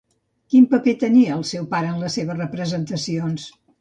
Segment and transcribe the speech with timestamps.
[0.53, 3.47] Quin paper tenia el seu pare en les seves representacions?